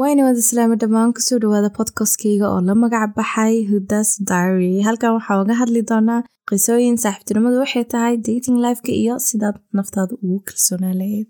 [0.00, 4.72] wayna wada islaama dhammaan ku soo dhawaada podcastkayga oo la magac baxay hudas diary?
[4.86, 6.20] Halkan waxaa uga hadli doonaa
[6.50, 11.28] qisooyin saaxiibtinimadu waxay tahay dating lifeka iyo sidaad naftaada ugu kalsoonaa lahayd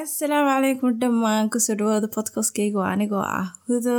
[0.00, 3.96] asalaamu calaykum dhammaan ku soo dhawaada podcastkayga oo anigoo ah hudo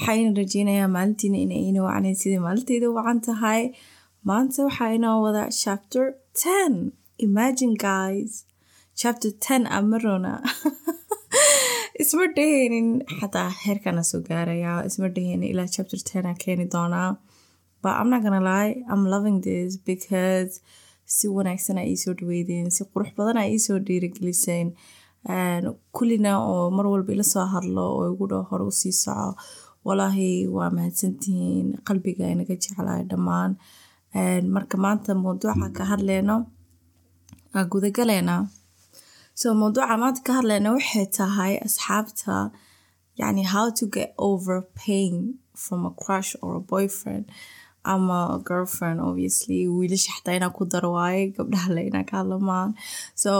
[0.00, 1.38] waxayna rajeynayaa maalintiina
[1.68, 3.62] ina wacnayn sidai maalintayda wacan tahay.
[4.28, 6.04] Maanta waxaa inoo wada chapter
[6.42, 6.92] ten.
[7.18, 8.44] Imagine guys.
[9.00, 10.32] Chapter ten amarona
[12.02, 12.88] isma dhaheynin
[13.20, 14.72] xataa heerkana soo gaaraya.
[14.88, 17.10] Isma dhaheynin ilaa chapter ten a keeni doonaa.
[17.82, 20.60] But I'm not gonna lie I'm loving this because
[21.04, 24.68] si wanaagsan a iisoo dhaweydeen si qurux badan a iisoo dhiirigeliseen.
[25.96, 29.30] Kullina oo mar walba ila soo hadlo oo igu dho hore u sii soco
[29.88, 33.50] walaahi waa mahadsantihiin qalbiga inaga jeclahay dhammaan.
[34.54, 36.36] Marka maanta mawduuca ka hadleyno
[37.56, 38.36] aa gudagaleena
[39.40, 42.36] so mawduuca maanta ka hadleyna waxay tahay asxaabta
[43.20, 45.14] yani how to get over pain
[45.62, 47.24] from a crush or a boyfriend.
[47.92, 52.70] Ama girlfriend obviously wiilasha xataa inaa ku daro waaye gabdhaha le inaa ka hadlamaan.
[53.22, 53.30] So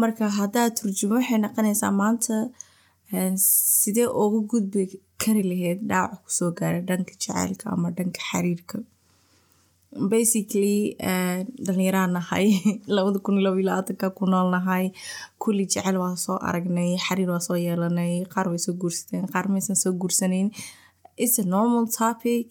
[0.00, 2.36] marka haddaa turjumo waxay noqonaysaa maanta
[3.36, 4.82] sidee uga gudbi
[5.22, 8.78] kari lahayd dhaawac ku soo gaara dhanka jaceylka ama dhanka xiriirka?
[10.12, 10.96] Basically
[11.66, 12.46] dhalinyaraan nahay
[12.96, 14.84] labada kun iyo laba iyo labaatanka ku nool nahay
[15.42, 19.76] kulli jecel waa soo aragnay xiriir waa soo yeelanay qaar way soo guursadeen qaar maysan
[19.82, 20.48] soo guursaneyn.
[21.16, 22.46] It's a normal topic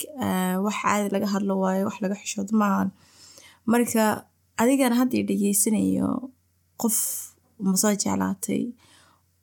[0.65, 2.89] wax caadi laga hadlo waayo wax laga xishoodo maahan
[3.71, 4.03] marka
[4.61, 6.09] adigana hadda i dhageysanayo
[6.81, 6.97] qof
[7.65, 8.63] ma soo jeclaatay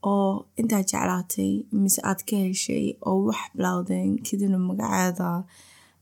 [0.02, 1.52] oo intaa jeclaatay
[1.82, 5.28] mise aad ka heshay oo wax bilowdeen kadibna magaceeda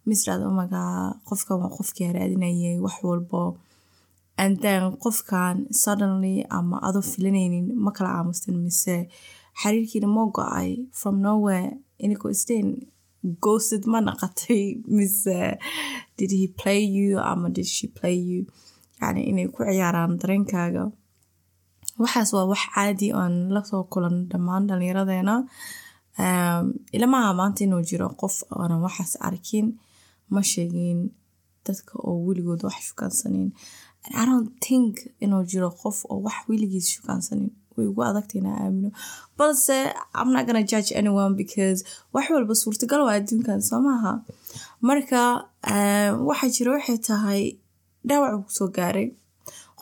[0.08, 0.94] misraad omagaa
[1.28, 3.42] qofkan waa qofkii raadinayay wax walbo.
[4.42, 8.96] And then qofkan suddenly ama adoo filanaynin ma kala aamustin mise
[9.60, 10.70] xiriirkiina moo go'ay
[11.00, 11.68] from nowhere
[12.04, 12.68] inikoo isteen
[13.44, 14.62] ghosted ma naqatay
[14.96, 15.38] mise
[16.18, 18.40] did he play you ama did she play you?
[19.02, 20.84] Yani inay ku ciyaaraan dareenkaaga
[22.00, 25.34] waxaas waa wax caadi oon la soo kulan dhammaan dhalinyaradeena.
[26.96, 29.66] Ilamaha maanta inuu jiro qof oonan waxaas arkin
[30.34, 31.00] ma sheegin
[31.66, 33.48] dadka oo weligood wax shukaansanin
[34.64, 34.94] think
[35.24, 38.90] inuu jiro qof oo wax weligiis shukaansanin way ugu adagtay inaa aamino.
[39.38, 39.76] Balse
[40.46, 41.78] gonna judge anyone because
[42.14, 44.12] wax walba suurtagal waa adduunkan soo maaha.
[44.88, 45.20] Marka
[46.28, 47.42] waxa jira waxay tahay
[48.08, 49.08] dhaawac uu gaaray.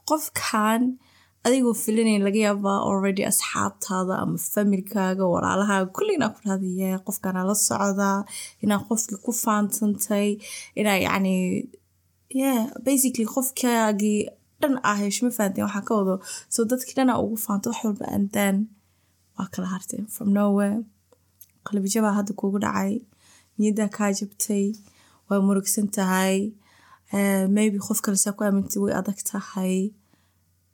[0.09, 0.83] Qofkan
[1.47, 7.55] adigoo filinayn laga yaabaa already asxaabtaada ama familkaaga walaalahaaga kulli inaa ku raadiye qofkana la
[7.69, 8.19] socdaa
[8.65, 10.29] inaa qofkii ku faansantay
[10.81, 11.35] inaa yacni
[12.43, 14.19] yeah basically qofkaagii
[14.61, 16.15] dhan ah heshma fahanteen waxaa ka wado
[16.55, 18.55] so dadkii dhanaa ugu faanta wax walba and then
[19.39, 20.79] waa kala harteen from nowhere
[21.67, 22.93] qalbijabaa hadda kugu dhacay
[23.59, 24.65] niyaddaa kaa jabtay
[25.29, 26.37] waa murugsan tahay
[27.57, 29.75] maybe qof kale saa ku aamintay way adag tahay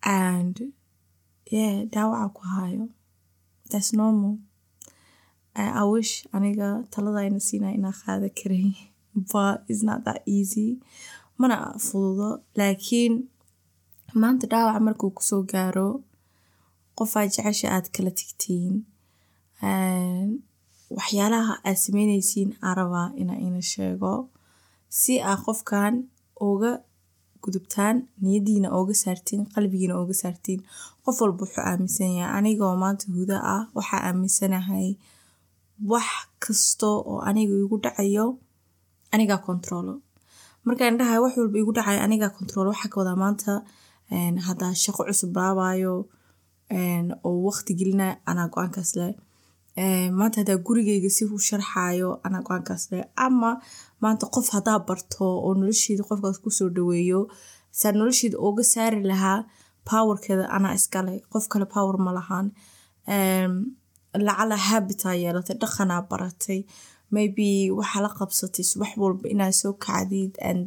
[0.02, 0.54] and
[1.54, 2.84] yeah dhaawaca ku hayo
[3.70, 4.38] that's normal.
[5.56, 8.68] I wish aniga talada ayna siinaya inaa qaada karay
[9.32, 10.68] but it's not that easy.
[11.38, 13.14] Mana fududo laakiin
[14.20, 15.88] maanta dhaawaca markuu ku soo gaaro
[16.98, 18.74] qofaa jecesha aad kala tigtiin
[20.96, 24.12] waxyaalaha aad sameyneysiin aa rabaa inaa ina sheego
[24.88, 25.94] si aa qofkan
[26.48, 26.72] uga
[27.44, 30.60] gudubtaan niyadiina ooga saartiin qalbigiina ooga saartiin.
[31.04, 34.88] Qof walba wuxuu aaminsan yahay anigoo maanta huda ah waxaa aaminsanahay
[35.90, 36.08] wax
[36.44, 38.26] kasto oo aniga igu dhacayo
[39.14, 39.94] anigaa controlo.
[40.66, 43.52] Markaan dhahay wax walba igu dhacayo anigaa controlo waxaa ka wadaa maanta
[44.46, 45.94] haddaa shaqo cusub bilaabayo
[47.26, 49.12] oo waqti gelinayo anaa go'aankaas leh
[50.18, 53.50] maanta haddaa gurigeyga si u sharxayo anaa go'aankaas leh ama
[54.02, 57.20] maanta qof haddaa barto oo nolosheeda qofkaas ku soo dhaweeyo
[57.80, 59.38] saa nolosheeda ooga saari lahaa
[59.88, 62.46] powerkeeda anaa iskale qof kale power ma lahan
[64.26, 66.60] lacala habitaa yeelatay dhaqanaa baratay.
[67.14, 67.48] Maybe
[67.78, 70.66] waxaa la qabsatay subax walba inaa soo kacdid and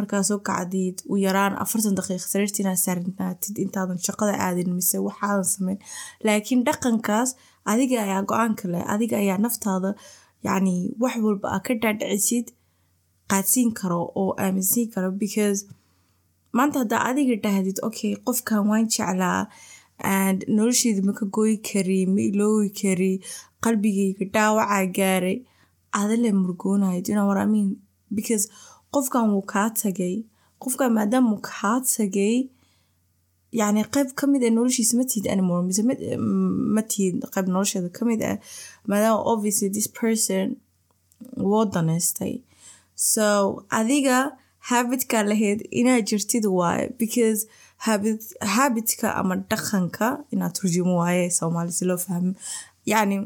[0.00, 5.48] markaa soo kacdid u yaraan afartan daqiiqa sariirta inaad saarnaatid intaadan shaqada aadin mise waxaadan
[5.54, 5.78] sameyn.
[6.26, 7.30] Laakiin dhaqankaas
[7.72, 9.90] adiga ayaa go'aanka leh adiga ayaa naftaada
[10.46, 12.46] yacni wax walba aa ka dhaadhicisid
[13.30, 15.60] qaadsiin karo oo aaminsiin karo because
[16.56, 19.40] maanta haddaa adiga dhahdid okay qofkan waan jeclaa
[20.18, 23.12] and nolosheeda ma ka gooyi kari ma iloowi kari
[23.64, 25.36] qalbigayga dhaawacaa gaaray
[26.00, 27.70] adale murgoonayo you know what I mean?
[28.18, 28.44] Because
[28.94, 30.14] qofkan wuu kaa tagay
[30.62, 32.36] qofkan maadaama uu kaa tagay
[33.60, 35.82] yacni qayb ka mid ah noloshiisa ma tihid anymore mise
[36.76, 38.36] ma tihid qayb nolosheeda ka mid ah.
[38.90, 40.44] Maadaama obviously this person
[41.50, 42.34] woo daneystay
[43.12, 43.24] so
[43.78, 44.18] adiga
[44.70, 47.40] habitkaa lahayd inaad jirtid waaye because
[47.86, 48.20] habit
[48.54, 52.32] habitka ama dhaqanka inaad turjumo waaye soomaali si loo fahmo.
[52.92, 53.16] Yacni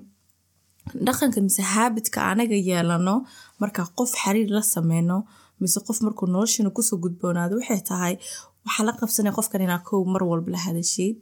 [1.06, 3.14] dhaqanka mise habitka anaga yeelano
[3.60, 5.16] markaa qof xiriir la sameyno
[5.60, 8.14] mise qof markuu noloshana ku soo gudboonaado waxay tahay
[8.66, 11.16] waxaa la qabsanaya qofkan inaa kow mar walba la hadashid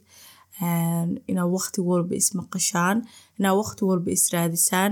[1.31, 2.97] inaa waqti walba ismaqashaan
[3.39, 4.91] inaa waqti walba israadisaan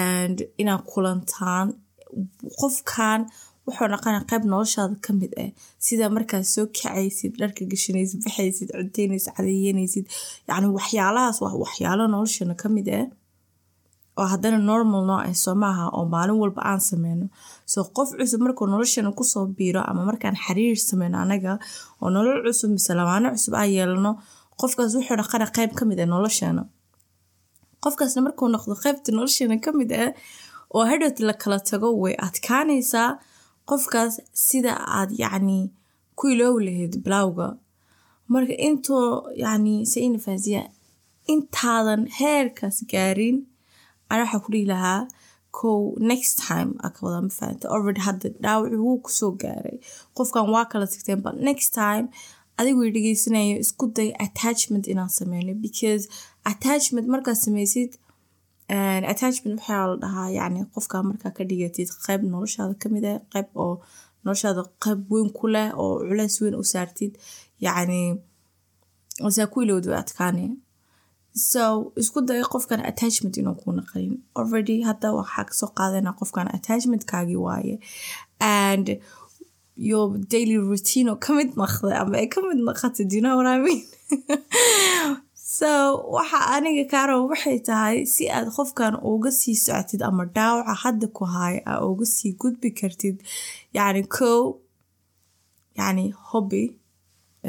[0.00, 1.66] and inaa kulantaan
[2.60, 3.20] qofkan
[3.66, 5.50] wuxuu dhaqana qayb noloshaada ka mid ah
[5.86, 10.04] sida markaad soo kacaysid dharka gashanaysid baxaysid cunteynaysid cadeeyanaysid
[10.48, 13.04] yacni waxyaalahaas waa waxyaalo noloshana ka mid ah
[14.18, 17.26] oo haddana normal noo ah soo maaha oo maalin walba aan sameyno.
[17.72, 21.52] Soo qof cusub markuu noloshana ku soo biiro ama markaan xiriir sameyno anaga
[22.02, 24.12] oo nolol cusub mise lamaano cusub aan yeelano
[24.60, 26.62] qofkaas wuxuu dhaqana qayb ka mid ah noloshana
[27.84, 30.10] qofkaasna markuu noqdo qaybta noloshana ka mid ah
[30.76, 33.08] oo hadhowti la kala tago way adkaanaysaa
[33.70, 34.14] qofkaas
[34.46, 35.58] sida aad yacni
[36.18, 37.46] ku iloowi lahayd bilowga.
[38.32, 39.04] Marka intoo
[39.44, 40.62] yacni saina faasiya
[41.32, 43.36] intaadan heerkaas gaarin
[44.10, 45.00] ana waxaa ku dhihi lahaa
[45.58, 45.78] kow
[46.10, 47.00] next time aa ka
[47.74, 49.76] already hadda dhaawaci wuu ku soo gaaray.
[50.16, 52.04] Qofkan waa kala tagteen but next time
[52.58, 56.02] adigoo dhegeysanayo isku day attachment inaan sameyno because
[56.52, 57.90] attachment markaad sameysid
[59.12, 60.28] attachment waxaa la dhahaa?
[60.38, 63.74] Yacni qofka markaa ka dhigatid qayb noloshaada ka mid ah qayb oo
[64.24, 67.12] noloshaada qayb weyn ku leh oo culeys weyn u saartid.
[67.66, 68.02] Yacni
[69.36, 70.50] saa ku ilowda adkaanaya
[71.34, 76.46] so isku day qofkan attachment inuu kuu naqanin already hadda waxaa ka soo qaadana qofkan
[76.56, 77.78] attachmentkaagii waaye.
[78.40, 78.98] And
[79.76, 83.84] your daily routine oo ka mid naqday ama ay ka mid what I mean?
[85.60, 85.70] So
[86.16, 91.24] waxa aniga kaaraba waxay tahay si aad qofkan uga sii socotid ama dhaawaca hadda ku
[91.34, 93.16] haaya aa uga sii gudbi kartid
[93.76, 94.42] yacni kow
[95.78, 96.62] yacni hobby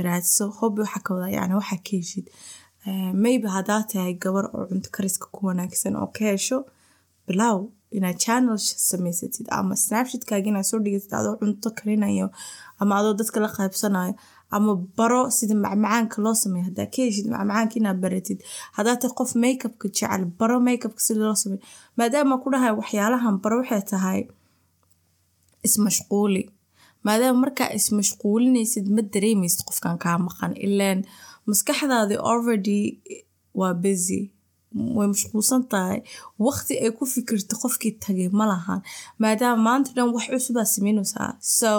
[0.06, 2.26] raadso hobby waxaa ka wadaa yacni waxaa ka heshid
[3.24, 6.58] maybe haddaa tahay gabar oo cunto kariska ku wanaagsan oo ka hesho
[7.28, 7.58] bilow
[7.98, 8.58] inaad channel
[8.90, 12.28] samaysatid ama snapshatkaaga inaad soo dhigatid adoo cunto karinayo
[12.82, 14.14] ama adoo dadka la qaybsanayo
[14.56, 16.66] ama baro sida macmacaanka loo sameeyo.
[16.70, 18.40] Haddaa ka heshid macmacaanka inaad baratid
[18.78, 21.62] haddaa tahay qof makeupka jecel baro makeupka sida loo sameeyo
[21.98, 24.20] maadaama ku dhahay waxyaalahan baro waxay tahay
[25.68, 26.44] ismashquuli.
[27.06, 31.00] Maadaama markaa ismashquulinaysid ma dareemaysid qofkan kaa maqan ilaan
[31.48, 32.80] maskaxdaadi already
[33.60, 34.32] waa busy
[34.98, 36.00] way mashquulsan tahay
[36.48, 38.80] waqti ay ku fikirto qofkii tagay ma lahan.
[39.22, 41.30] Maadaama maanta dhan wax cusubaa sameynaysaa.
[41.58, 41.70] So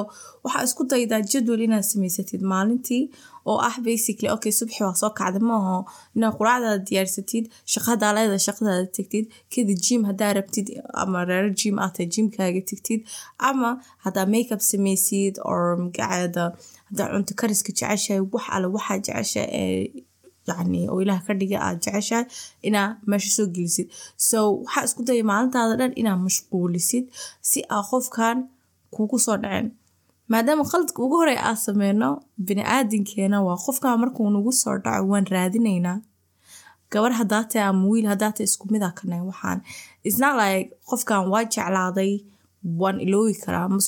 [0.45, 3.03] waxaa isku daydaa jadwal inaad samaysatid maalintii
[3.51, 5.77] oo ah basically okay subxi waa soo kacda maaho
[6.17, 10.67] inaad quraacdaada diyaarsatid shaqadaa leeda shaqadaada tegtid kadib jim haddaa rabtid
[11.03, 13.01] ama reero jim aad jimkaaga tegtid
[13.51, 13.71] ama
[14.05, 16.45] haddaa makeup samaysid or magaceeda
[16.89, 19.43] haddaa cunto kariska jeceshahay wax alle waxaa jecesha
[20.49, 22.25] ee yacni oo ilaah ka dhiga aad jeceshahay
[22.69, 23.87] inaa meesha soo gelisid.
[24.29, 27.05] So waxaa isku daya maalintaada dhan inaad mashquulisid
[27.51, 28.37] si aa qofkan
[28.95, 29.67] kugu soo dhaceen.
[30.33, 32.09] Maadaama qaladka ugu horey aa sameyno
[32.47, 35.99] bini aadinkeena waa qofkan markuu nagu soo dhaco waan raadinaynaa.
[36.93, 39.59] Gabar haddaa tahay ama wiil haddaa tahay isku mid a kanay waxaan.
[40.09, 42.13] Isnot like qofkan waa jeclaaday
[42.81, 43.79] waan iloowi karaa ma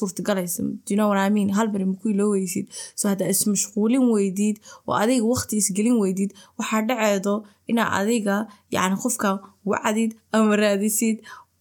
[1.26, 2.66] I mean hal bari maku ilooweysid
[2.99, 4.57] so haddaa ismashquulin weydid
[4.88, 7.35] oo adiga waqti isgelin weydid waxaa dhaceedo
[7.71, 8.37] inaa adiga
[8.76, 9.37] yacni qofkan
[9.71, 11.16] wacdid ama raadisid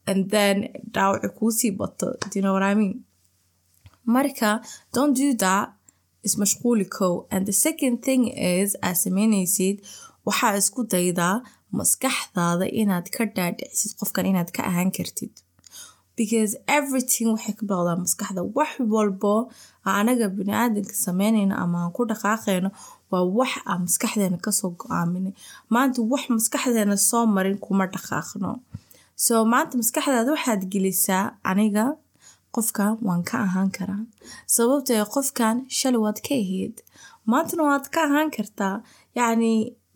[0.10, 0.58] and then
[0.96, 2.08] dhaawaci kuusii bato
[2.80, 2.94] mean
[4.16, 4.50] marka
[4.96, 5.68] don't do that.
[6.28, 8.22] ismashquuli kow and the second thing
[8.58, 9.76] is aad sameynaysid
[10.28, 11.36] waxaa isku daydaa
[11.80, 15.34] maskaxdaada inaad ka dhaadhicisid qofkan inaad ka ahaan kartid
[16.20, 19.34] because everything waxay ka bilowdaa maskaxda wax walbo
[20.00, 22.70] anaga bini-aadanka sameynayno ama aan ku dhaqaaqayno
[23.12, 25.34] waa wax aan maskaxdeena ka soo go'aaminay.
[25.74, 28.52] Maanta wax maskaxdeena soo marin kuma dhaqaaqno.
[29.26, 31.86] So maanta maskaxdaada waxaad gelisaa aniga
[32.56, 34.04] qofkan waan ka ahaan karaa.
[34.56, 36.76] Sababtee qofkan shalay waad ka ahayd.
[37.32, 38.76] Maantana waad ka ahaan kartaa.
[39.18, 39.52] Yacni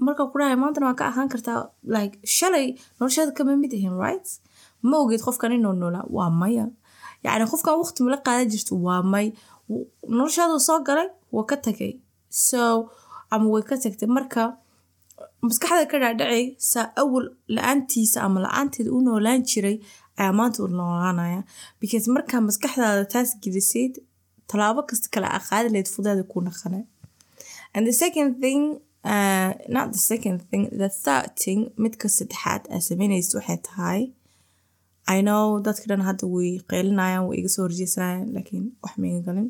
[0.05, 1.59] marka ku dhahay maantana waad ka ahaan kartaa
[1.95, 2.65] like shalay
[2.99, 4.27] nolosheeda kama mid ahin right
[4.89, 6.65] ma ogeed qofkan inuu noolaa waa maya
[7.25, 9.27] yacni qofkan waqti mala qaadan jirto waa may
[10.17, 11.91] noloshaadu soo galay waa ka tagay
[12.47, 12.59] so
[13.33, 14.43] ama way ka tagtay marka
[15.47, 17.25] maskaxda ka dhaadhacay saa awal
[17.55, 19.75] la'aantiisa ama la'aanteeda u noolaan jiray
[20.19, 21.41] ayaa maanta u noolaanaya
[21.81, 23.93] because markaa maskaxdaada taas gelisayd
[24.49, 26.79] tallaabo kasta kale aa qaadi lahayd fudaada ku naqana
[27.75, 28.61] and the second thing
[29.13, 34.01] uh, not the second thing the third thing midka saddexaad aa sameynaysa waxay tahay
[35.15, 39.47] I know dadka dhan hadda way qeylinayaan way iga soo horjeesanayaan laakiin wax maiga galin.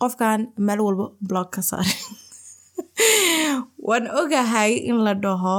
[0.00, 1.86] Qofkan meel walba blog ka saar
[3.88, 5.58] waan ogahay in la dhaho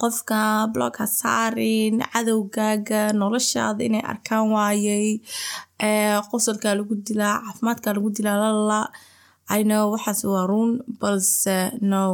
[0.00, 0.40] qofka
[0.74, 5.08] blog ha saarin cadowgaaga noloshaada inay arkaan waayay
[6.30, 8.80] qosolkaa lagu dilaa caafimaadkaa lagu dilaa lalala
[9.58, 10.70] I know waxaas waa run
[11.00, 11.58] balse
[11.92, 12.04] no.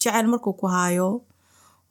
[0.00, 1.08] Jecel markuu ku haayo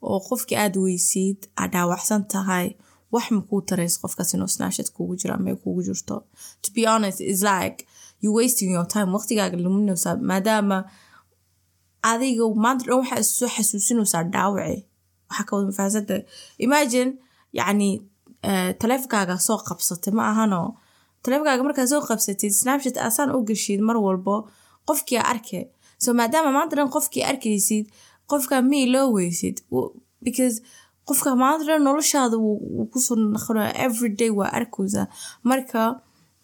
[0.09, 2.67] oo qofkii aada weysid aad dhaawacsan tahay
[3.13, 6.15] wax makuu taraysa qofkaas inuu snashad kuugu jiro ama kuugu jirto.
[6.61, 7.77] To be honest is like
[8.21, 9.09] you wasting your time.
[9.17, 10.77] Waqtigaaga luminaysaa maadaama
[12.11, 14.77] adiga maanta dhan waxaa soo xasuusinaysaa dhaawaci
[15.29, 16.15] waxaa ka wada mafaasada
[16.65, 17.09] imagine
[17.59, 17.89] yacni
[18.81, 20.61] taleefonkaaga soo qabsatay ma ahano.
[21.23, 24.35] Taleefonkaaga markaa soo qabsatid snapchat asaan u gashid mar walbo
[24.87, 25.59] qofkii arke
[26.03, 27.85] so maadaama maanta dhan qofkii arkaysid
[28.31, 29.57] qofka mii loo weysid
[30.25, 30.55] because
[31.07, 35.03] qofka maanta dhan noloshaada wuu ku soo naqanaya everyday waa arkaysa
[35.49, 35.81] marka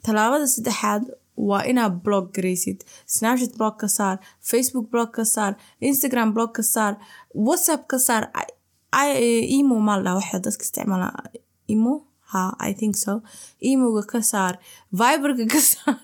[0.06, 1.03] tallaabada saddexaad
[1.50, 2.79] waa inaad blog garaysid
[3.15, 4.15] snapchat blog ka saar
[4.50, 5.51] facebook blog ka saar
[5.89, 6.94] instagram blog ka saar
[7.48, 8.24] whatsapp ka saar.
[9.58, 11.08] Emo maaldhaa waxa dadka isticmaala.
[11.74, 11.94] Emo?
[12.32, 13.13] Ha i think so.
[13.72, 14.53] Emoga ka saar
[15.00, 15.98] viberka ka saar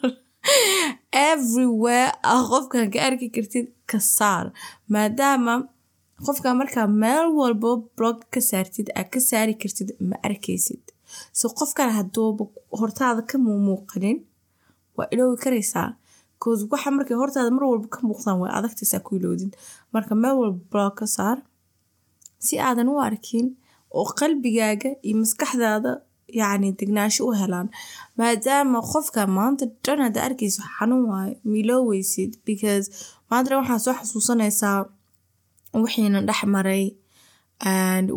[1.11, 4.45] everywhere a qofkan ka arki kartid ka saar.
[4.93, 5.55] Maadaama
[6.25, 10.83] qofka markaa meel walbo blog ka saartid aad ka saari kartid ma arkaysid.
[11.39, 12.43] So qofkan haduuba
[12.79, 14.17] hortaada ka muumuuqanin
[14.97, 15.89] waa iloowi karaysaa.
[16.41, 19.51] Cause waxa markay hortaada mar walba ka muuqdaan way adagtaysaa ku iloodin.
[19.93, 21.37] Marka meel walba blog ka saar
[22.45, 23.47] si aadan u arkin
[23.97, 25.91] oo qalbigaaga iyo maskaxdaada
[26.39, 27.67] yacni degnaansho u helaan
[28.19, 32.85] maadaama qofka maanta dhan hadda arkayso xanuun waayo milooweysid because
[33.29, 34.77] maanta waxaa soo xasuusanaysaa
[35.83, 36.83] wixiina dhex maray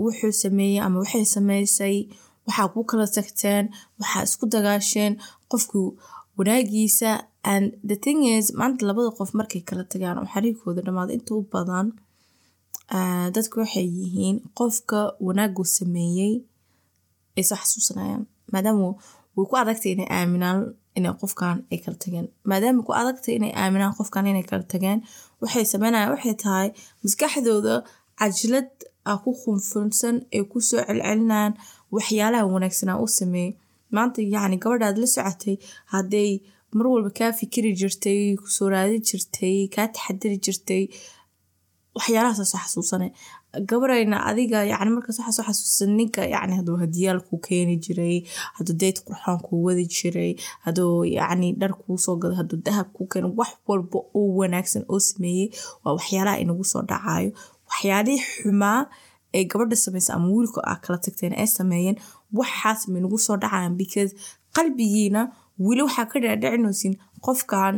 [0.05, 1.97] wuxuu sameeyey ama waxay sameysay
[2.47, 3.65] waxaa ku kala tagteen
[4.01, 5.13] waxaa isku dagaasheen
[5.51, 5.81] qofku
[6.39, 7.11] wanaagiisa
[7.53, 11.43] and the thing is maanta labada qof markay kala tagaan oo xariirkooda dhammaado inta u
[11.53, 11.87] badan
[13.35, 16.33] dadka waxay yihiin qofka wanaagu sameeyey
[17.37, 18.89] ay soo xasuusanayaan maadaama
[19.37, 20.59] way ku adagtay inay aaminaan
[20.99, 22.27] inay qofkan ay kala tageen.
[22.51, 24.99] Maadaama ku adagtay inay aaminaan qofkan inay kala tageen
[25.43, 26.69] waxay sameynayaan waxay tahay
[27.03, 27.75] maskaxdooda
[28.21, 28.71] cajlad
[29.11, 31.53] ah ku khunfunsan ay ku soo celcelinayaan
[31.95, 33.51] waxyaalaha wanaagsanaa u sameeyey
[33.95, 35.55] maanta yacni gabadhaad la socotay
[35.93, 36.31] hadday
[36.77, 40.83] mar walba kaa fikiri jirtay ku soo raadin jirtay kaa taxadiri jirtay
[41.97, 43.09] waxyaalahaasa soo xasuusane.
[43.69, 48.17] Gabarayna adiga yani markaas waxaa soo xasuusan ninka yani hadduu hadiyaal kuu keeni jiray
[48.59, 50.33] hadduu dayd qurxoon kuu wadi jiray
[50.67, 54.99] hadduu yacni dhar kuu soo gado hadduu dahab kuu keeno wax walba oo wanaagsan oo
[55.09, 55.49] sameeyey
[55.85, 57.31] waa waxyaalaha inagu soo dhacayo
[57.71, 58.81] waxyaalihii xumaa
[59.35, 61.97] ee gabadha samaysa ama wiilka aa kala tagteen ay sameeyeen
[62.39, 64.13] waxaas maynagu soo dhacayan because
[64.57, 65.21] qalbigiina
[65.67, 67.75] weli waxaa ka dhaadhicinaysin qofkan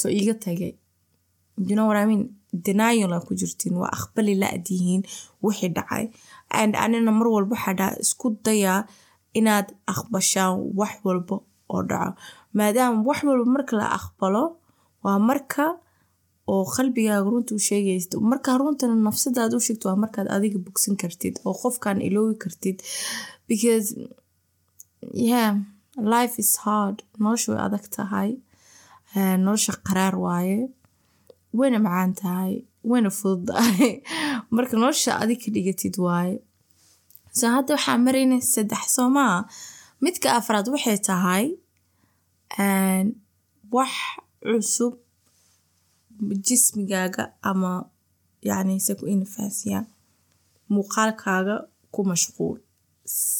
[0.00, 0.72] soo iiga tagay.
[1.68, 5.02] You know what I mean denial ku jirtiin waa aqbali la-dihiin
[5.44, 6.04] wixii dhacay.
[6.60, 8.80] And anina mar walba waxaa isku dayaa
[9.38, 11.36] inaad aqbashaan wax walba
[11.74, 12.10] oo dhaco.
[12.56, 14.44] Maadaama wax walba marka la aqbalo
[15.04, 15.64] waa marka
[16.52, 21.34] oo qalbigaaga runta u sheegaysid markaa runtana nafsadaada u sheegto waa markaad adiga bogsan kartid
[21.46, 22.76] oo qofkan iloowi kartid.
[23.48, 23.88] Because
[25.30, 25.50] yeah
[26.14, 26.96] life is hard.
[27.22, 28.30] Nolosha way adag tahay.
[29.44, 30.58] Nolosha qaraar waaye
[31.58, 32.54] wayna macaan tahay
[32.90, 34.02] wayna fududahay
[34.54, 36.36] marka nolosha adig ka dhigatid waaye
[37.38, 39.36] so hadda waxaa marayna saddex soomaa
[40.04, 41.46] midka afraad waxay tahay
[43.74, 43.92] wax
[44.42, 44.94] cusub
[46.46, 47.72] jismigaaga ama
[48.48, 49.04] yacni se ku
[50.70, 51.56] muuqaalkaaga
[51.90, 52.62] ku mashquul.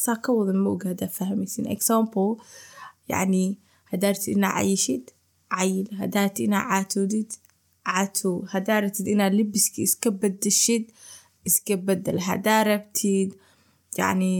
[0.02, 1.70] Saa ka wada ma oga fahmaysin.
[1.70, 2.30] Example
[3.10, 3.58] yacni
[3.90, 5.04] haddaa ratid inaa cayishid
[5.54, 5.86] cayil.
[6.00, 7.30] Haddaa ratid inaa caatoodid
[7.88, 10.84] catow haddaa rabtid inaad libiska iska bedeshid
[11.48, 13.30] iska bedel haddaa rabtid
[13.98, 14.32] yacni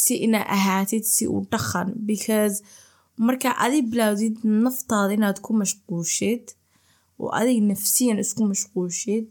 [0.00, 2.56] si inaa ahaatid si u dhaqan because
[3.26, 4.34] markaa adi bilaawdid
[4.64, 6.44] naftaada inaad ku mashquushid
[7.22, 9.26] oo adig nafsiyan isku mashquushid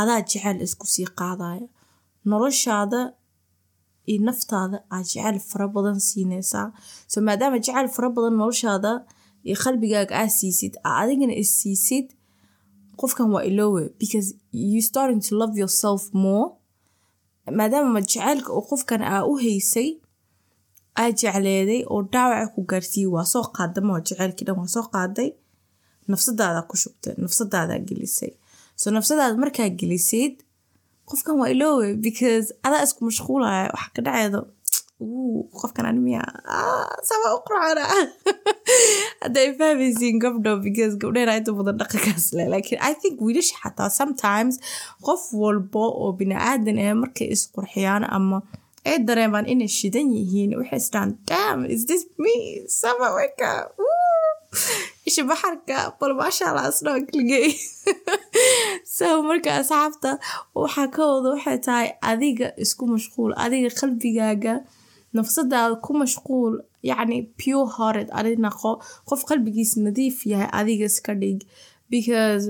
[0.00, 1.66] adaa jecel isku sii qaadaya
[2.30, 3.00] noloshaada
[4.10, 6.68] iyo naftaada aad jecel fara badan siinaysaa.
[7.12, 8.92] So maadaama jecel fara badan noloshaada
[9.46, 11.50] iyo qalbigaaga aa siisid aa adigana is
[13.00, 16.48] qofkan waa iloowe because you starting to love yourself more
[17.58, 19.88] maadaama jaceylka oo qofkan aa u haysay
[21.00, 25.30] aa jecleeday oo dhaawaca ku gaarsiiyey waa soo qaada ma jaceylkii dhan waa soo qaaday
[26.10, 28.30] nafsadaada ku shubtay nafsadaada gelisay.
[28.80, 30.34] So nafsadaada markaa gelisayd
[31.08, 34.40] qofkan waa iloowe because adaa isku mashquulaya waxa ka dhaceedo
[35.60, 36.22] qofkan animiya
[37.08, 37.84] sama u qurxana
[39.22, 42.46] hadday fahmaysiin gabdho because gabdheena inta badan dhaqankaas leh.
[42.52, 44.54] Laakiin i think wiilasha xataa sometimes
[45.06, 48.38] qof walbo oo bini aadan ee markay isqurxiyaan ama
[48.90, 52.34] ay dareemaan inay shidan yihiin waxay isdhaan dam is this me?
[52.80, 53.50] Sama weka
[55.08, 57.48] isha baxarka bal maasha allah asnoo kligay
[58.96, 60.10] so marka asxaabta
[60.62, 64.54] waxaa ka wada waxay tahay adiga isku mashquul adiga qalbigaaga
[65.16, 66.52] nafsadaada ku mashquul
[66.90, 68.08] yacni pure hearted.
[68.18, 68.70] adi naqo
[69.08, 71.38] qof qalbigiis nadiif yahay adiga iska dhig
[71.92, 72.44] because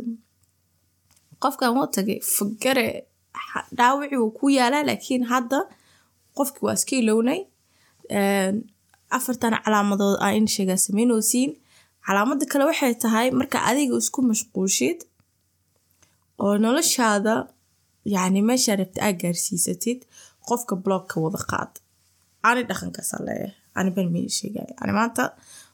[1.42, 2.88] qofkan wuu tagay fogare
[3.78, 5.58] dhaawacii wuu ku yaalaa laakiin hadda
[6.38, 7.40] qofkii waa iska ilownay
[9.16, 11.50] afartan calaamadood aa in sheegaa sameynosiin
[12.06, 14.98] calaamada kale waxay tahay marka adiga isku mashquushid
[16.44, 17.34] oo noloshaada
[18.14, 19.98] yacni meeshaa rabta aa gaarsiisatid
[20.48, 21.72] qofka bloogka wada qaad
[22.48, 25.22] ani dhaqankaasa leeyahay ani ban meyna sheegaya ani maanta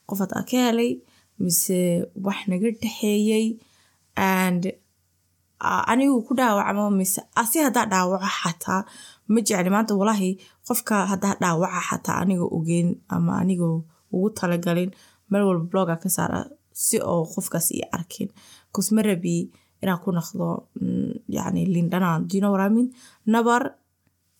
[0.08, 0.90] qof hadaa ka helay
[1.44, 1.78] mise
[2.26, 3.46] wax naga dhexeeyey
[4.16, 4.62] and
[5.92, 8.80] anigu ku dhaawacmo mise asi haddaa dhaawaco xataa
[9.32, 10.30] ma jecli maanta walaahi
[10.66, 13.76] qofka haddaa dhaawaca xataa aniga ogeyn ama anigoo
[14.14, 14.90] ugu talagalin
[15.30, 16.40] meel walba bloga ka saara
[16.84, 18.28] si oo qofkaas ii arkin
[18.70, 19.36] bcause ma rabi
[19.82, 20.46] inaan ku naqdo
[21.36, 22.88] yani lindhanaan I mean?
[23.32, 23.62] nabar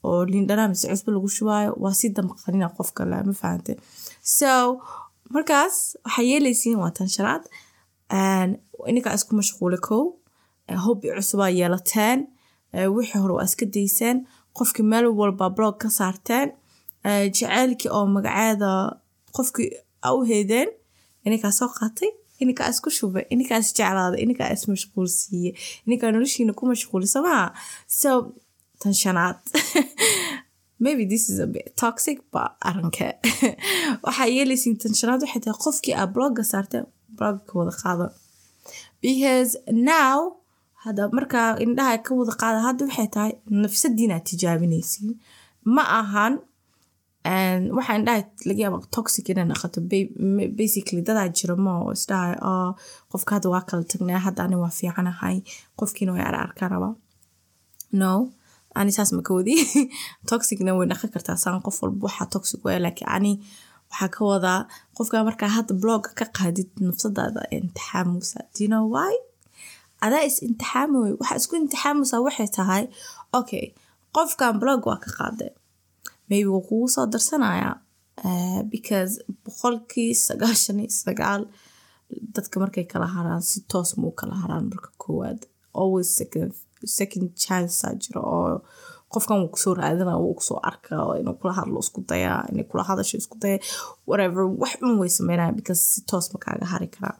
[0.09, 3.73] oo lindhanaan mise cusbo lagu shubaayo waa si damqanina qofka le ma fahante
[4.37, 4.51] so
[5.35, 7.43] markaas waxaa yeelaysiin waa tan shanaad
[8.91, 10.03] ininkaa isku mashquula kow
[10.85, 12.19] hobbi cusubaa yeelateen
[12.97, 14.17] wixii hore waa iska dayseen
[14.59, 16.49] qofkii meel walba blog ka saarteen
[17.39, 18.71] jaceylkii oo magaceeda
[19.37, 19.69] qofkii
[20.19, 20.69] u heedeen
[21.27, 22.11] ininkaa soo qaatay
[22.43, 25.51] ininkaa isku shubay ininkaa is jeclaaday ininkaa is mashquul siiye
[25.87, 27.47] ininkaa noloshiina ku mashquulisa maha
[28.01, 28.11] so
[28.83, 29.39] tan shanaad
[30.85, 33.09] maybe this is a bit toxic but aranke
[34.05, 38.07] waxaa yeelaysiin tan shanaad waxay tahay qofkii aa blogga saarteen blogga ka wada qaada
[39.05, 39.53] because
[39.93, 40.19] now
[40.85, 43.33] hadda markaa indhaha ka wada qaada hadda waxay tahay
[43.65, 45.11] nafsadiinaad tijaabinaysiin.
[45.75, 46.35] Ma ahan
[47.77, 49.79] waxaa indhaha laga yaaba toxic inay naqato
[50.61, 52.69] basically dadaa jira ma oo isdhahay oo
[53.13, 55.37] qofka hadda waa kala tagnaa hadda ani waa fiicanahay
[55.79, 56.95] qofkiina way ara arkaa rabaa
[58.01, 58.13] no
[58.75, 59.55] ani saas ma ka wadi.
[60.29, 63.33] Toxicna way naqan kartaa saan qof walba waxaa toxic waya laakiin ani
[63.91, 64.61] waxaa ka wadaa
[64.97, 69.13] qofka markaa hadda blogga ka qaadid nafsadaada imtixaamusa do you know why?
[70.05, 72.85] Adaa is imtixaamoy waxaa isku imtixaamusaa waxay tahay
[73.41, 73.67] okay
[74.17, 75.53] qofkan blog waa ka qaadee
[76.29, 77.75] maybe wuu kugu soo darsanayaa
[78.75, 79.13] because
[79.45, 81.43] boqolkii sagaashan iyo sagaal
[82.35, 85.41] dadka markay kala haraan si toos muu kala haraan marka koowaad.
[85.81, 86.53] Always second
[86.87, 88.61] second chancea jiro oo
[89.13, 92.67] qofkan wuu ku soo raadina wuu ku soo arkaa inuu kula hadlo isku dayaa inay
[92.71, 93.59] kula hadasho isku daya
[94.09, 97.19] whatever wax un way sameynaya because si toos ma kaaga hari karaa.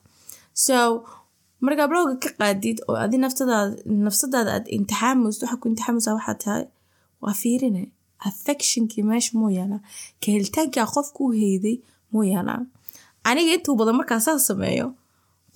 [0.65, 0.75] So
[1.61, 3.17] markaa blogga ka qaadid oo adi
[4.07, 6.67] nafsadaada aad imtixaamayso waxa ku imtixaamaysaa waxaa tahay
[7.23, 7.83] waa fiirine.
[8.29, 9.83] Affectionkii meesha muu yaalaa
[10.21, 11.77] ka helitaankaa qofku u heyday
[12.13, 12.61] muu yaalaa
[13.29, 14.89] aniga intuu badan markaa saas sameeyo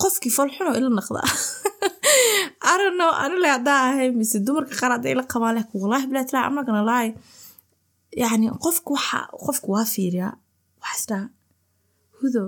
[0.02, 1.28] qofkii falxunoo ila naqdaa
[2.72, 6.54] arano anile haddaa ahay mise dumarka qaar hadday ila qabaan leh wallahi bilaa tilaa I'm
[6.56, 7.12] not gonna lie.
[8.22, 10.34] Yacni qofku waxa qofku waa fiiriyaa
[10.82, 11.26] waxaa isdhaha
[12.18, 12.42] hudo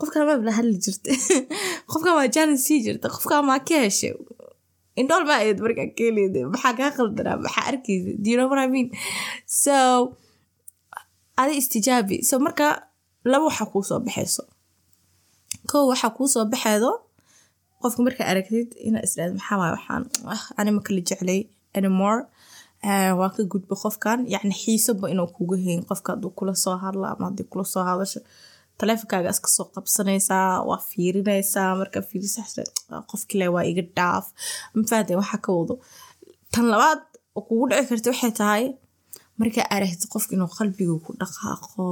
[0.00, 1.10] qofkan maa hadli jirta
[1.90, 4.14] qofkan waa jaanis sii jirta qofkan maa ka heshay
[5.00, 7.64] indhool maa eed markaa keeleyda maxaa kaa qaldanaa maxaa
[8.64, 8.88] I mean?
[9.46, 9.74] So
[11.40, 12.16] adi istijaabi.
[12.28, 12.66] So marka
[13.30, 14.42] laba waxaa kuu soo baxayso.
[15.70, 16.90] Kow waxaa kuu soo baxeedo
[17.84, 19.72] qofka markaa aragtid inaa isdhaad maxaa waay?
[19.76, 20.02] Waxaan
[20.60, 21.40] ani ma kala jeclay
[21.78, 22.20] anymore.
[23.18, 24.18] Waa ka gudba qofkan.
[24.34, 25.80] Yacni xiisoba inuu kugu hayn.
[25.88, 28.20] Qofka hadduu kula soo hadla ama haddii kula soo hadasho
[28.78, 31.70] taleefonkaaga iska soo qabsanaysaa waa fiirinaysaa.
[31.80, 32.42] Markaa fiirisa
[33.10, 34.26] qofkile waa iga dhaaf.
[34.74, 35.74] Mafaade waxaa ka wado.
[36.52, 37.00] Tan labaad
[37.36, 38.64] oo kugu dhici karta waxay tahay
[39.40, 41.84] markaa aragtid qofka inuu qalbiga ku dhaqaaqo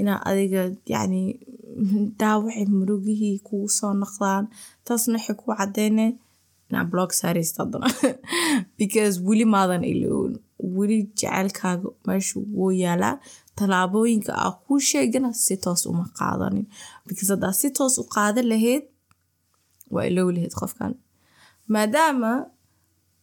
[0.00, 1.20] inaa adiga yacni
[2.20, 4.44] dhaawaci murugihii kugu soo noqdaan
[4.86, 6.06] taasna waxay ku cadeyne
[6.68, 7.88] inaa blog saaraysta haddana.
[8.78, 10.32] Because weli maadan ilown
[10.76, 13.16] weli jecelkaaga meesha wuu yaalaa
[13.56, 16.66] tallaabooyinka aa kuu sheegana si toos uma qaadanin.
[17.06, 18.84] Because haddaa si toos u qaadan lahayd
[19.94, 20.92] waa ilow lahayd qofkan.
[21.74, 22.30] Maadaama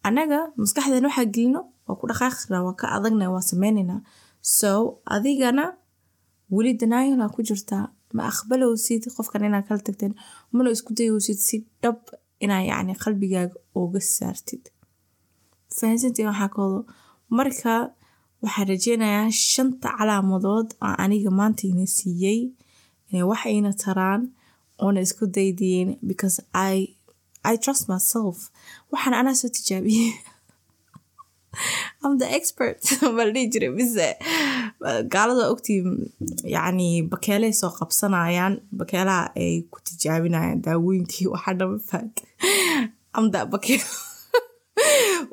[0.07, 4.01] anaga maskaxdeena waxaa gelino waa ku dhaqaaqina waa ka adagna waa sameynaynaa
[4.41, 4.71] so
[5.15, 5.65] adigana
[6.55, 10.13] weli denial aa ku jirtaa ma aqbalowsid qofkan inaad kala tagteen
[10.55, 11.99] mana isku dayowsid si dhab
[12.43, 14.63] inaa yacni qalbigaaga uga saartid
[15.77, 16.79] fahansantiin waxaa koodo
[17.37, 17.73] marka
[18.43, 22.39] waxaan rajeynayaa shanta calaamadood oo aniga maanta ina siiyey
[23.09, 24.21] inay wax ina taraan
[24.83, 26.37] oona isku daydiyin because
[26.71, 26.75] i
[27.51, 28.37] i trust myself.
[28.91, 30.11] waxaan anaa soo tijaabiyey
[32.03, 32.79] I'm the expert.
[33.17, 34.07] bal dhihi jiray mise
[35.13, 35.79] gaalada ogtii
[36.55, 42.13] yacni bakeelay soo qabsanayaan bakeelaha ay ku tijaabinayaan daawooyinkii waxaa dhama faad
[43.33, 43.83] that bakeel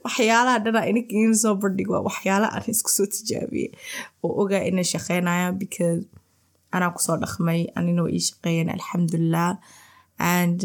[0.04, 3.70] waxyaalaha dhana ininka in soo bandhig waa waxyaala aan isku soo tijaabiyey
[4.24, 6.00] oo ogaa inay shaqeynaya because
[6.74, 9.50] anaa ku soo dhaqmay anina waa ii shaqeeyeen alxamdulilah
[10.34, 10.60] and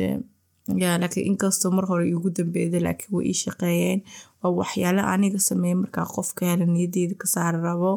[0.83, 3.99] ya laakiin inkastoo mar hore iigu dambeeda laakiin way ii shaqeeyeen
[4.41, 7.91] waa waxyaala aniga sameeye markaa qofka hela niyadeyda ka saari rabo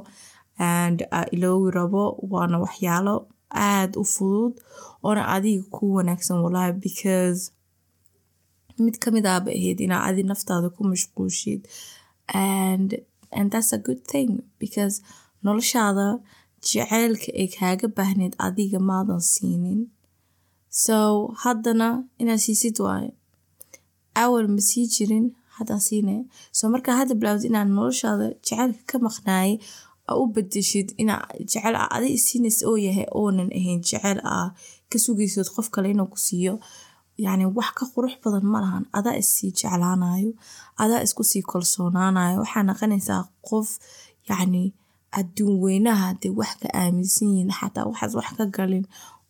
[0.58, 0.98] and
[1.34, 2.02] iloowi rabo
[2.32, 3.14] waana waxyaalo
[3.68, 4.52] aada u fudud
[5.06, 7.40] oona adiga ku wanaagsan walahi because
[8.84, 11.60] mid ka mid aaba ahayd inaa adi naftaada ku mashquushid
[12.46, 12.90] and
[13.38, 14.30] and that's a good thing
[14.62, 14.94] because
[15.44, 16.06] noloshaada
[16.68, 19.80] jaceylka ay kaaga baahneyd adiga maadan siinin.
[20.84, 20.96] So
[21.42, 21.88] haddana
[22.22, 23.10] inaad siisid waayo
[24.22, 26.22] awal ma sii jirin haddaa siinaya
[26.58, 29.54] so markaa hadda bilaawd inaad noloshaada jaceylka ka maqnaayay
[30.10, 34.48] aa u bedeshid inaa jecel a adi isiinays oo yahay oonan ahayn jecel ah
[34.90, 36.54] ka sugaysood qof kale inuu ku siiyo.
[37.24, 38.84] Yacni wax ka qurux badan ma lahan.
[38.98, 40.30] Adaa issii jeclaanayo
[40.82, 43.68] adaa isku sii kalsoonaanayo waxaa naqanaysaa qof
[44.30, 44.62] yacni
[45.18, 47.50] adduun weynaha dee wax ka aaminsan yihiin.
[47.58, 48.84] Xataa waxaas wax ka galin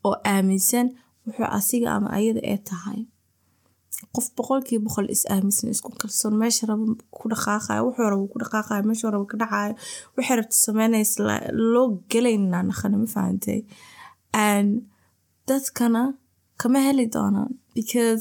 [0.07, 0.87] oo aaminsan
[1.27, 3.01] wuxuu asiga ama ayada ee tahay
[4.15, 6.35] qof boqolkii boqol is aaminsan isku kalsoon.
[6.43, 6.85] Meesha raba
[7.17, 9.73] ku dhaqaaqayo wuxuu raba ku dhaqaaqayo meeshuu raba ka dhacayo
[10.17, 11.21] waxay rabta sameynaysa
[11.73, 13.61] loo gelaynaa naqana ma fahantay
[14.47, 14.71] and
[15.49, 16.03] dadkana
[16.61, 18.21] kama heli doonaan because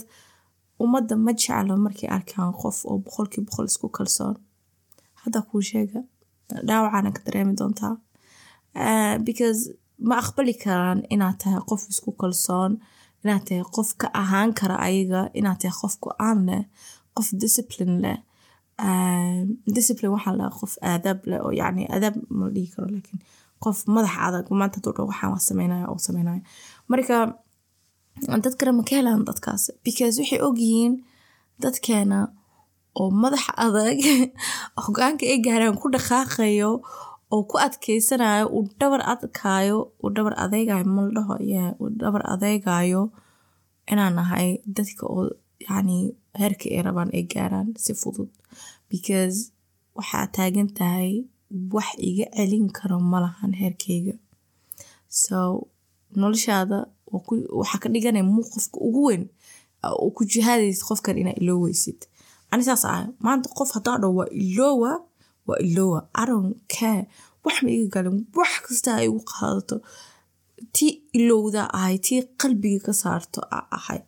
[0.84, 4.36] ummadda ma jeclo markay arkaan qof oo boqolkii boqol isku kalsoon.
[5.22, 6.00] Hadda kuu sheega
[6.68, 7.96] dhaawacaana ka dareemi doontaa.
[9.28, 9.62] Because
[10.08, 12.72] ma aqbali karaan inaad tahay qof isku kalsoon
[13.24, 16.64] inaad tahay qof ka ahaan kara ayaga inaad tahay qof go'aan leh
[17.16, 18.18] qof discipline leh
[19.76, 23.20] discipline waxaa lahaa qof aadaab leh oo yacni aadaab ma dhihi karo laakiin
[23.64, 26.42] qof madax adag maanta haduu waxaan wax sameynaya oo sameynaya.
[26.92, 27.18] Marka
[28.44, 30.94] dadkana ma ka helaan dadkaas because waxay ogyihiin
[31.64, 32.20] dadkeena
[33.00, 34.00] oo madax adag
[34.86, 36.72] hogaanka ay gaaraan ku dhaqaaqayo
[37.34, 42.22] oo ku adkeysanayo uu dhabar adkaayo uu dhabar adeegayo ma la dhaho yeah uu dhabar
[42.34, 43.02] adeegayo
[43.91, 45.24] inaan nahay dadka oo
[45.65, 45.98] yacni
[46.39, 48.30] heerka ay rabaan ay gaaraan si fudud.
[48.91, 49.38] Because
[49.98, 51.10] waxaa taagan tahay
[51.76, 54.15] wax iga celin karo malahan heerkayga.
[55.22, 55.38] So
[56.22, 56.80] noloshaada
[57.60, 59.24] waxaa ka dhiganaya muu qofka ugu weyn
[60.15, 62.00] ku jihaadaysid qofkan inaa ilooweysid
[62.52, 63.08] ani saas ahay.
[63.26, 64.91] Maanta qof haddaa dho waa iloowa
[65.48, 67.04] waa iloowa aron care.
[67.46, 69.76] Wax ma iga galin wax kasta ay igu qaadato.
[70.76, 73.40] Tii ilowda ahay tii qalbiga ka saarto
[73.78, 74.00] ahay.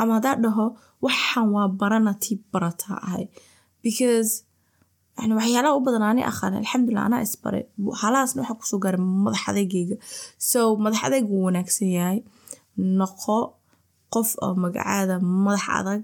[0.00, 0.66] Ama haddaa dhaho
[1.04, 3.24] waxaan waa barana tii barataa ahay.
[3.84, 4.30] Because
[5.20, 7.60] waxyaalaha u badan ani aqaan alxamdulilah anaa isbare
[8.02, 9.96] halahaasna waxaa ku soo gaaray madax adeegayga
[10.50, 12.18] so madax adeeg wuu wanaagsan yahay.
[12.98, 13.36] Noqo
[14.14, 16.02] qof oo magacaada madax adag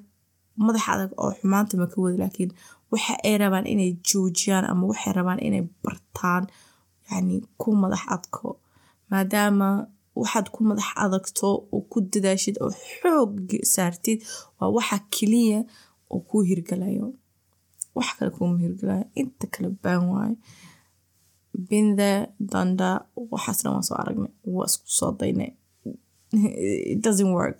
[0.67, 2.51] madax adag oo xumaanta maka wada laakiin
[2.93, 6.45] waxa ay rabaan inay joojiyaan ama waxay rabaan inay bartaan
[7.11, 8.49] yani ku madax adko.
[9.11, 9.69] Maadaama
[10.21, 13.33] waxaad ku madax adagto oo ku dadaashid oo xoog
[13.75, 14.19] saartid
[14.59, 15.61] waa waxa keliya
[16.13, 17.07] oo kuu hirgalayo
[17.97, 20.37] wax kale kuuma hirgalayo inta kale baan waayo
[21.69, 22.11] binde
[22.53, 22.89] danda
[23.33, 24.33] waxaasna waan soo aragnay.
[24.55, 25.51] Waa isku soo daynay.
[26.93, 27.59] It doesn't work.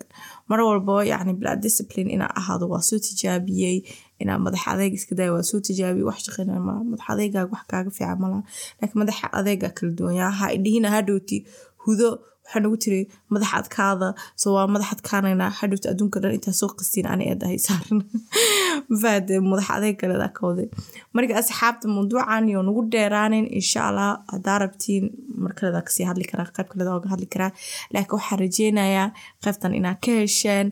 [0.49, 3.77] Mar walba yani bilaa discipline inaa ahaado waa soo tijaabiyey
[4.21, 7.91] inaa madax adeeg iska daya waa soo tijaabiyey wax shaqeynaya malaha madax adeegaaga wax kaaga
[7.97, 8.43] fiican malaha
[8.79, 11.37] laakiin madax adeegaa kala duwan yaa ha idhihina hadhowti
[11.85, 12.09] hudo
[12.47, 17.07] waxaa nagu tiri madax adkaada so waa madax adkaanaynaa hadhowta adduunka dhan intaa soo qastiin
[17.13, 17.99] ani eedahay saaran.
[18.89, 20.69] Mafaade madax adeeg kaleeda ka waday
[21.13, 25.05] marka asxaabta mawduucan iyo nagu dheeraanin insha allah haddaa rabtiin
[25.43, 27.51] markaleeda ka sii hadli karaa qayb kaleeda oga hadli karaa.
[27.93, 29.09] Laakiin waxaan rajeynayaa
[29.43, 30.67] qaybtan inaa ka hesheen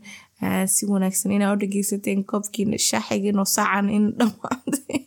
[0.76, 5.02] si wanaagsan inaa u dhegeysateen koobkiina shaaxigiin oo saacan in dhamaaday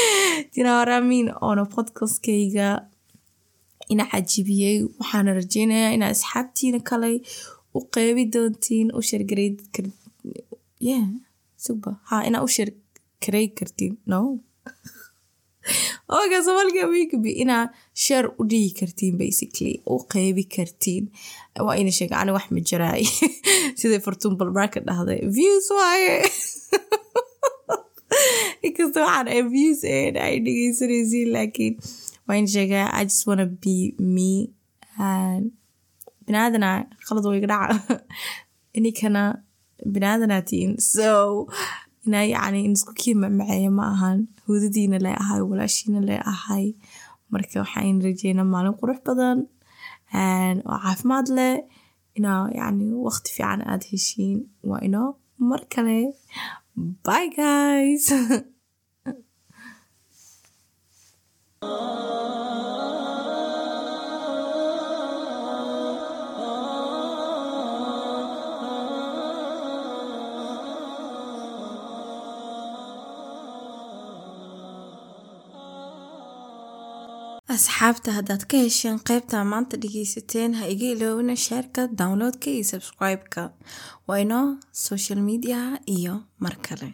[0.54, 2.68] dinawaraamiin oona podcastkayga
[3.92, 7.10] ina cajibiyey waxaana rajeynayaa inaa asxaabtiina kale
[7.76, 9.50] u qeybi doontiin u shargaray
[10.88, 11.06] yeah
[11.64, 12.70] sugba ha inaa u sheer
[13.24, 13.98] karey kartiin.
[14.06, 14.38] No.
[16.18, 21.04] Oga soomaalika wikabi inaa sheer u dhigi kartiin basically u qeybi kartiin.
[21.66, 23.04] Waa ina sheega ani wax ma jiraay
[23.80, 26.14] siday fartuun balbaarka dhahday views waaye
[28.66, 31.74] inkasta waxaan ay views ahayn ay dhegeysanaysiin laakiin
[32.26, 33.74] waa ina sheegaa i just wanna be
[34.16, 34.30] me
[36.26, 36.70] binaadana
[37.06, 37.76] qalad wayga dhaca.
[38.78, 39.22] Ininkana
[39.94, 41.08] binaadanatiin so
[42.06, 44.18] inaa yacni in isku kii macmaceeya ma ahan.
[44.46, 46.64] Hudadiina lee ahay walaashiina lee ahay
[47.32, 49.38] marka waxaan rajeynaa maalin qurux badan
[50.70, 51.54] oo caafimaad leh
[52.18, 55.08] inaa yacni waqti fiican aada heshiin waa inoo
[55.48, 55.98] mar kale.
[57.06, 58.04] Bye guys
[77.54, 83.42] asxaabta haddaad ka hesheen qaybta maanta dhegeysateen ha iga iloobina sheerka downloadka iyo subscribe-ka.
[84.22, 84.46] Inoo
[84.86, 86.88] social mediaha iyo mar kale